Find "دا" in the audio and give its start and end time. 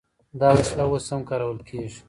0.41-0.49